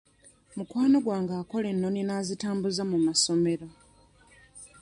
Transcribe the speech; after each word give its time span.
Mukwano 0.57 0.97
gwange 1.05 1.33
akola 1.41 1.67
ennoni 1.73 2.01
n'azitambuza 2.05 2.83
mu 2.91 2.97
masomero. 3.05 3.67